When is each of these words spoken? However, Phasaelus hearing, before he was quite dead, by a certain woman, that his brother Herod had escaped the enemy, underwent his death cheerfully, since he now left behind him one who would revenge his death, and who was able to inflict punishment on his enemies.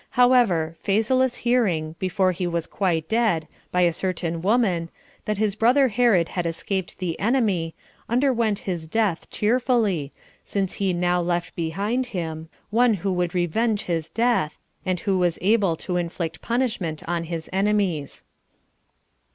However, 0.17 0.75
Phasaelus 0.81 1.35
hearing, 1.41 1.93
before 1.99 2.31
he 2.31 2.47
was 2.47 2.65
quite 2.65 3.07
dead, 3.07 3.47
by 3.71 3.81
a 3.81 3.93
certain 3.93 4.41
woman, 4.41 4.89
that 5.25 5.37
his 5.37 5.53
brother 5.53 5.89
Herod 5.89 6.29
had 6.29 6.47
escaped 6.47 6.97
the 6.97 7.19
enemy, 7.19 7.75
underwent 8.09 8.57
his 8.65 8.87
death 8.87 9.29
cheerfully, 9.29 10.11
since 10.43 10.73
he 10.81 10.91
now 10.91 11.21
left 11.21 11.55
behind 11.55 12.07
him 12.07 12.49
one 12.71 12.95
who 12.95 13.13
would 13.13 13.35
revenge 13.35 13.83
his 13.83 14.09
death, 14.09 14.57
and 14.87 15.01
who 15.01 15.19
was 15.19 15.37
able 15.39 15.75
to 15.75 15.97
inflict 15.97 16.41
punishment 16.41 17.03
on 17.07 17.25
his 17.25 17.47
enemies. 17.53 18.23